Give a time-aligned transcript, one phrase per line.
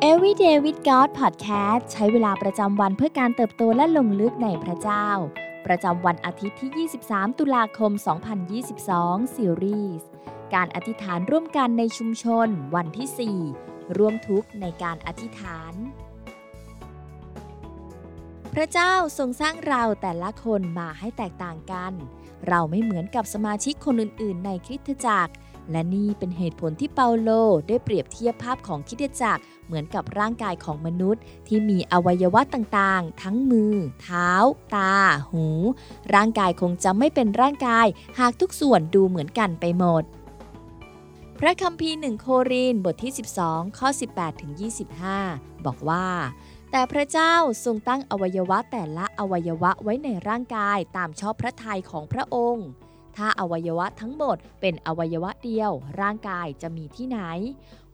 [0.00, 5.08] Everyday with God Podcast ใช้เวลาประจำวันเพื่อการเติบโตและลงลึกในพระเจ้า
[5.66, 7.92] ประจำวันอาทิตย์ที่ 23 ตุลาคม
[8.62, 10.06] 2022 ซีรีส์
[10.54, 15.72] การอธิษฐานร่วมกันในชุมชน วันที่ 4 ร่วมทุกข์ในการอธิษฐาน
[18.54, 21.92] พระเจ้าทรงสร้างเราแต่ละคนมาให้แตกต่างกัน
[22.48, 25.34] เราไม่เหมือนกับสมาชิกคนอื่น ๆ ในคริสตจักร
[25.70, 27.30] และนี่เป็นเหตุผลที่เปาโล
[27.68, 34.30] ได้เปรียบเทียบภาพของคริสตจักร เหมือนกับร่างกายของมนุษย์ ที่มีอวัยวะต่างๆ ทั้งมือ เท้า
[34.74, 34.94] ตา
[35.30, 35.46] หู
[36.14, 37.86] ร่างกายคงจะไม่เป็นร่างกาย
[38.18, 40.02] หากทุกส่วนดูเหมือนกันไปหมด
[41.38, 43.12] พระคัมภีร์หนึ่งโครินบทที่
[43.44, 44.52] 12 ข้อ 18ถึง
[45.08, 46.06] 25 บอกว่า
[46.70, 52.66] แต่พระเจ้าทรงตั้งอวัยวะแต่ละอวัยวะไว้ในร่างกายตามชอบพระทัยของพระองค์
[53.18, 57.18] ถ้าอวัยวะทั้งหมดเป็นอวัยวะเดียว ร่างกายจะมีที่ไหน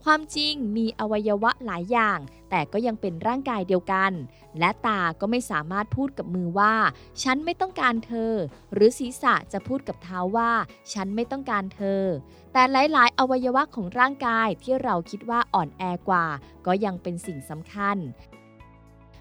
[0.05, 2.19] ความจริงมีอวัยวะหลายอย่าง
[2.51, 4.12] แต่ก็ยังเป็นร่างกายเดียวกัน
[4.59, 6.74] และตาก็ไม่สามารถพูดกับมือว่า
[7.23, 8.32] ฉันไม่ต้องการเธอ
[8.73, 10.52] หรือศีรษะจะพูดกับเท้าว่า
[10.93, 12.02] ฉันไม่ต้องการเธอ
[12.52, 16.27] แต่หลาย ๆ อวัยวะของร่างกายที่เราคิดว่าอ่อนแอกว่า
[16.66, 17.96] ก็ยังเป็นสิ่งสำคัญ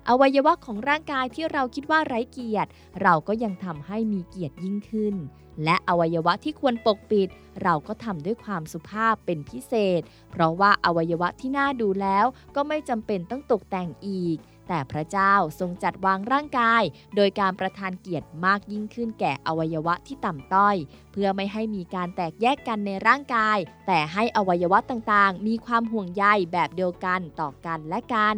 [0.10, 2.70] อวัยวะของร่างกายที่เราคิดว่าไร้เกียรติ
[3.02, 5.16] เราก็ยังทำให้มีเกียรติยิ่งขึ้น
[5.64, 7.30] และอวัยวะที่ควรปกปิด
[7.64, 14.38] เราก็ทำด้วยความสุภาพเป็นพิเศษ เพราะว่าอวัยวะที่น่าดูแล้วก็ไม่จำเป็นต้องตกแต่งอีก
[14.68, 16.84] แต่พระเจ้าทรงจัดวางร่างกาย
[17.16, 20.76] โดยการประทานเกียรติมากยิ่งขึ้นแก่อวัยวะที่ต่ำต้อย
[21.12, 28.36] เพื่อไม่ให้มีการแตกแยกกันในร่างกาย แต่ให้อวัยวะต่างๆ มีความห่วงใยแบบเดียวกันต่อกันและกัน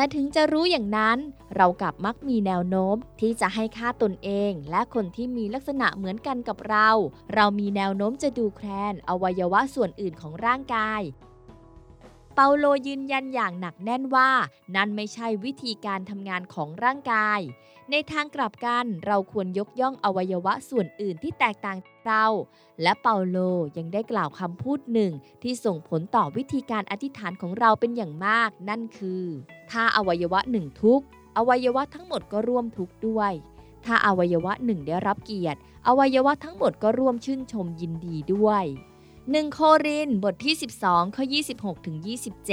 [0.00, 1.18] แต่ถึงจะรู้อย่างนั้น
[1.56, 6.88] เรากลับมักมีแนวโน้ม ที่จะให้ค่าตนเอง และคนที่มีลักษณะเหมือนกันกับเรา
[7.34, 11.00] เรามีแนวโน้มจะดูแคลนอวัยวะส่วนอื่นของร่างกาย
[12.34, 14.30] เปาโลยืนยันอย่างหนักแน่นว่า
[14.76, 17.40] นั่นไม่ใช่วิธีการทำงานของร่างกาย
[17.90, 22.26] ในทางกลับกันเราควรยกย่องอวัยวะส่วนอื่นที่แตกต่างเรา
[22.82, 23.38] และเปาโล
[23.76, 25.12] ยังได้กล่าวคำพูดหนึ่ง
[25.42, 29.24] ที่ส่งผลต่อวิธีการอธิษฐานของเราเป็นอย่างมาก นั่นคือ
[29.70, 31.00] ถ้าอวัยวะหนึ่งทุก
[31.36, 33.32] อวัยวะทั้งหมดก็ร่วมทุกข์ด้วย
[33.84, 38.64] ถ้าอวัยวะหนึ่งได้รับเกียรติ อวัยวะทั้งหมดก็ร่วมชื่นชมยินดีด้วย
[39.28, 40.54] 1 โครินบทที่
[40.84, 41.96] 12 ข้อ 26 ถึง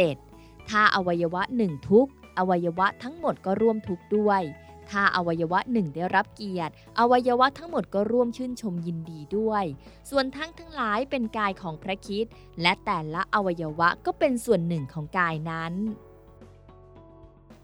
[0.08, 2.08] 27 ถ้าอวัยวะหนึ่งทุก
[2.38, 4.42] อวัยวะทั้งหมดก็ร่วมทุกข์ด้วย
[4.90, 9.64] ถ้าอวัยวะหนึ่งได้รับเกียรติ อวัยวะทั้งหมดก็ร่วมชื่นชมยินดีด้วย
[10.10, 12.26] ส่วนทั้งทั้งหลายเป็นกายของพระคิด
[12.62, 15.74] และแต่ละอวัยวะก็เป็นส่วนหนึ่งของกายนั้น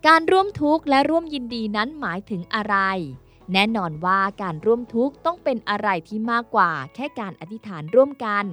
[0.08, 2.76] การร่วมทุกข์และร่วมยินดีนั้นหมายถึงอะไร
[3.52, 8.46] แน่นอนว่าการร่วมทุกข์ต้องเป็นอะไรที่มากกว่า แค่การอธิษฐานร่วมกัน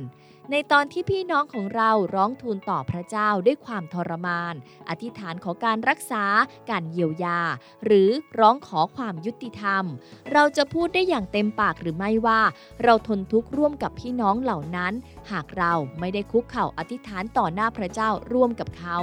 [0.51, 4.55] ในตอนที่พี่น้องของเราร้องทูลต่อพระเจ้าด้วยความทรมาน
[4.89, 6.25] อธิษฐานขอการรักษา
[6.71, 7.41] การเยียวยา
[7.85, 9.85] หรือร้องขอความยุติธรรม
[10.33, 12.41] เราจะพูดได้อย่างเต็มปากหรือไม่ว่า
[12.83, 14.93] เราทนทุกข์ร่วมกับพี่น้องเหล่านั้น
[15.31, 18.99] หากเราไม่ได้คุกเข่าอธิษฐานต่อหน้าพระเจ้าร่วมกับเขา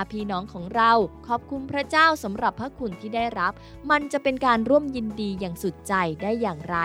[0.00, 0.92] ถ้าพี่น้องของเรา
[1.28, 3.52] ขอบคุณพระเจ้าสำหรับพระคุณที่ได้รับ
[3.90, 6.76] มันจะเป็นการร่วมยินดีอย่างสุดใจได้อย่างไร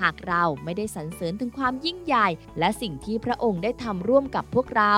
[0.00, 2.28] หากเราไม่ได้สรรเสริญถึงความยิ่งใหญ่
[2.58, 4.96] และสิ่งที่พระองค์ได้ทำร่วมกับพวกเรา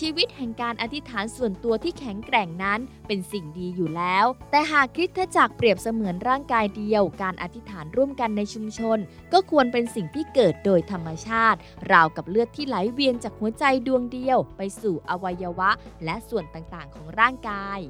[0.00, 8.98] ชีวิตแห่งการอธิษฐานส่วนตัวที่แข็งแกร่งนั้นเป็นสิ่งดีอยู่แล้ว แต่หากคริสตจักรเปรียบเสมือนร่างกายเดียว การอธิษฐานร่วมกันในชุมชน
[9.32, 11.58] ก็ควรเป็นสิ่งที่เกิดโดยธรรมชาติ
[11.92, 15.70] ราวกับเลือดที่ไหลเวียนจากหัวใจดวงเดียว ไปสู่อวัยวะ
[16.04, 17.80] และส่วนต่างๆ ของร่างกาย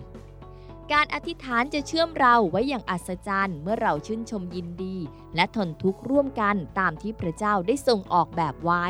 [0.93, 4.97] การอธิษฐานจะเชื่อมเราไว้อย่างอัศจรรย์เมื่อเราชื่นชมยินดี
[5.35, 8.87] และทนทุกข์ร่วมกันตามที่พระเจ้าได้ทรงออกแบบไว้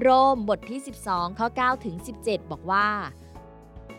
[0.00, 2.88] โรมบทที่ 12 ข้อ9ถึง17 บอกว่า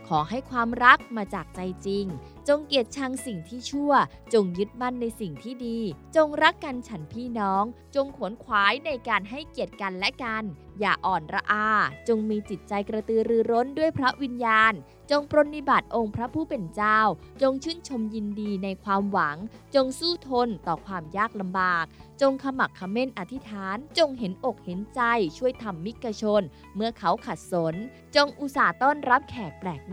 [0.07, 2.05] ขอให้ความรักมาจากใจจริง
[2.47, 3.91] จงเกลียดชังสิ่งที่ชั่ว
[4.33, 5.79] จงยึดมั่นในสิ่งที่ดี
[6.15, 7.63] จงรักกันฉันพี่น้อง
[7.95, 10.43] จงขวนขวายในการให้เกียรติกันและกัน
[10.79, 11.67] อย่าอ่อนระอา
[12.07, 14.73] จงมีจิตใจกระตือรือร้นด้วยพระวิญญาณ
[15.11, 16.99] จงปรนนิบัติองค์พระผู้เป็นเจ้า
[17.41, 19.37] จงชื่นชมยินดีในความหวัง
[19.75, 21.85] จงสู้ทนต่อความยากลำบาก
[22.21, 25.01] จงขมักเขม้นอธิษฐาน จงเห็นอกเห็นใจ
[25.37, 26.41] ช่วยทำมิกชน
[26.75, 27.75] เมื่อเขาขัดสน
[28.15, 29.92] จงอุตส่าห์ต้อนรับแขกแปลกห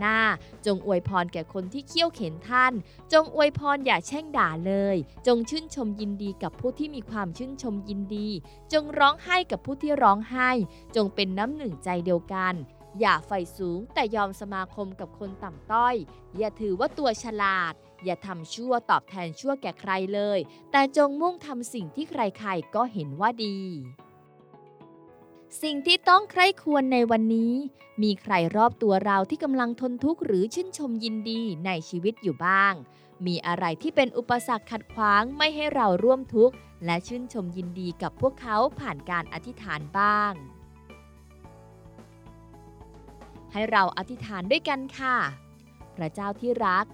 [0.65, 2.73] จงอวยพรแก่คนที่เคี่ยวเข็นท่าน
[3.13, 4.95] จงอวยพรอย่าแช่งด่าเลย
[5.27, 8.29] จงชื่นชมยินดีกับผู้ที่มีความชื่นชมยินดี
[8.73, 10.49] จงร้องไห้กับผู้ที่ร้องไห้
[10.95, 12.55] จงเป็นน้ำหนึ่งใจเดียวกัน
[12.99, 15.95] อย่าไฟสูงแต่ยอมสมาคมกับคนต่ำต้อย
[16.37, 17.73] อย่าถือว่าตัวฉลาด
[18.03, 20.39] อย่าทำชั่วตอบแทนชั่วแก่ใครเลย
[20.71, 23.57] แต่จงมุ่งทำสิ่งที่ใครๆก็เห็นว่าดี
[25.59, 27.53] สิ่งที่ต้องใคร่ควรในวันนี้
[28.03, 32.73] มีใครรอบตัวเราที่กำลังทนทุกข์หรือชื่นชมยินดีในชีวิตอยู่บ้าง
[33.25, 36.55] มีอะไรที่เป็นอุปสรรคขัดขวางไม่ให้เราร่วมทุกข์
[36.85, 40.33] และชื่นชมยินดีกับพวกเขาผ่านการอธิษฐานบ้าง
[43.51, 45.17] ให้เราอธิษฐานด้วยกันค่ะ
[45.95, 46.85] พระเจ้าที่รัก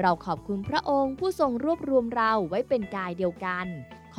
[0.00, 3.66] เราขอบคุณพระองค์ผู้ทรงรวบรวมเราไว้เป็นกายเดียวกัน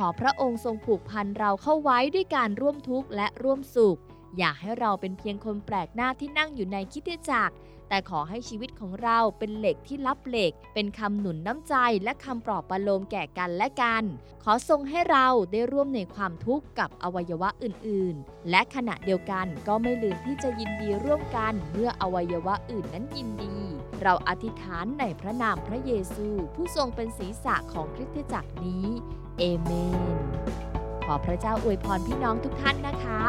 [0.02, 3.98] ขอพระองค์ทรงผูกพันเราเข้าไว้ด้วยการร่วมทุกข์และร่วมสุข
[4.38, 7.54] อย่าให้เราเป็นเพียงคนแปลกหน้าที่นั่งอยู่ในคิดจักร
[7.88, 11.74] แต่ขอให้ชีวิตของเราเป็นเหล็กที่รับเหล็ก เป็นคำหนุนน้ำใจ
[12.04, 14.04] และคำปลอบประโลมแก่กันและกัน
[14.44, 23.56] ขอทรงให้เราได้ร่วมในความทุกข์กับอวัยวะอื่นๆ และขณะเดียวกันก็ไม่ลืมที่จะยินดีร่วมกันเมื่ออวัยวะอื่นนั้นยินดี
[24.02, 28.86] เราอธิษฐานในพระนามพระเยซู ผู้ทรงเป็นศีรษะของคริสตจักรนี้
[29.38, 30.00] เอเมน
[31.04, 33.20] ขอพระเจ้าอวยพรพี่น้องทุกท่านนะคะ